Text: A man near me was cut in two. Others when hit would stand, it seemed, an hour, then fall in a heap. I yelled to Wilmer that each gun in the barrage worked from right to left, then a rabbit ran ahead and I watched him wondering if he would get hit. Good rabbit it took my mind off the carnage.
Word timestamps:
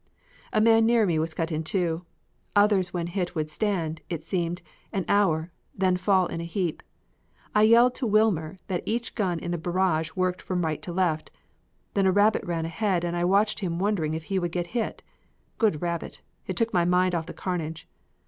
A 0.51 0.59
man 0.59 0.87
near 0.87 1.05
me 1.05 1.19
was 1.19 1.35
cut 1.35 1.51
in 1.51 1.63
two. 1.63 2.05
Others 2.55 2.91
when 2.91 3.05
hit 3.05 3.35
would 3.35 3.51
stand, 3.51 4.01
it 4.09 4.23
seemed, 4.23 4.63
an 4.91 5.05
hour, 5.07 5.51
then 5.77 5.95
fall 5.95 6.25
in 6.25 6.41
a 6.41 6.43
heap. 6.43 6.81
I 7.53 7.61
yelled 7.61 7.93
to 8.01 8.07
Wilmer 8.07 8.57
that 8.65 8.81
each 8.87 9.13
gun 9.13 9.37
in 9.37 9.51
the 9.51 9.59
barrage 9.59 10.09
worked 10.15 10.41
from 10.41 10.65
right 10.65 10.81
to 10.81 10.91
left, 10.91 11.29
then 11.93 12.07
a 12.07 12.11
rabbit 12.11 12.43
ran 12.43 12.65
ahead 12.65 13.03
and 13.03 13.15
I 13.15 13.25
watched 13.25 13.59
him 13.59 13.77
wondering 13.77 14.15
if 14.15 14.23
he 14.23 14.39
would 14.39 14.51
get 14.51 14.65
hit. 14.73 15.03
Good 15.59 15.83
rabbit 15.83 16.21
it 16.47 16.55
took 16.57 16.73
my 16.73 16.83
mind 16.83 17.13
off 17.13 17.27
the 17.27 17.31
carnage. 17.35 17.87